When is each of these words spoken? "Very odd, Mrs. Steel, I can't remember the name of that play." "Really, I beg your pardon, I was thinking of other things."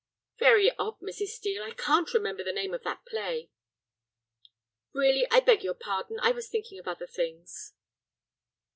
"Very 0.39 0.71
odd, 0.79 0.97
Mrs. 0.99 1.27
Steel, 1.27 1.61
I 1.61 1.69
can't 1.75 2.11
remember 2.11 2.43
the 2.43 2.51
name 2.51 2.73
of 2.73 2.81
that 2.81 3.05
play." 3.05 3.51
"Really, 4.93 5.27
I 5.29 5.41
beg 5.41 5.63
your 5.63 5.75
pardon, 5.75 6.19
I 6.23 6.31
was 6.31 6.49
thinking 6.49 6.79
of 6.79 6.87
other 6.87 7.05
things." 7.05 7.75